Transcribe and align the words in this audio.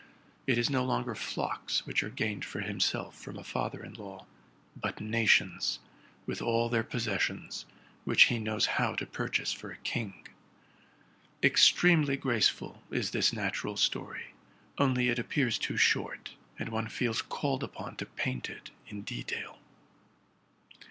It 0.47 0.57
is 0.57 0.67
no 0.67 0.83
longer 0.83 1.13
flocks 1.13 1.85
which 1.85 2.01
are 2.01 2.09
gained 2.09 2.43
for 2.43 2.61
himself 2.61 3.15
from 3.21 3.37
a 3.37 3.43
father 3.43 3.83
in 3.85 3.93
law, 3.93 4.25
but 4.75 4.99
nations, 4.99 5.77
with 6.25 6.41
all 6.41 6.69
their 6.69 6.81
possessions, 6.83 7.67
which 8.03 8.23
he 8.23 8.39
knows 8.39 8.65
how 8.81 8.95
to 8.95 9.05
purchase 9.05 9.53
for 9.53 9.69
a 9.71 9.77
king. 9.77 10.27
Extremely 11.43 12.17
graceful 12.17 12.81
is 12.89 13.11
this 13.11 13.31
natural 13.31 13.77
story, 13.77 14.33
only 14.79 15.07
it 15.09 15.19
appears 15.19 15.59
too 15.59 15.77
short; 15.77 16.33
and 16.57 16.69
one 16.69 16.87
feels 16.87 17.21
"ulled 17.29 17.61
upon 17.61 17.95
to 17.97 18.07
paint 18.07 18.49
it 18.49 18.71
in 18.87 19.03
detail. 19.03 19.59